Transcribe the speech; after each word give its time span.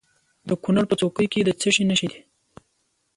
د 0.49 0.49
کونړ 0.63 0.83
په 0.89 0.95
څوکۍ 0.99 1.27
کې 1.33 1.41
د 1.47 1.49
څه 1.59 1.69
شي 1.75 1.83
نښې 1.89 2.07
دي؟ 2.11 2.19